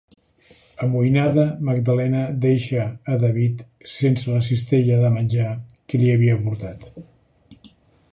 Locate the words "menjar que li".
5.19-6.11